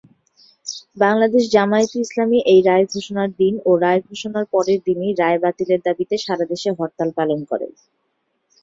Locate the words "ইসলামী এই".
1.99-2.61